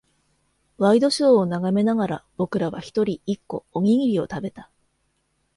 [0.79, 4.71] ワイドショーを眺めながら、僕らは一人、一個、おにぎりを食べた。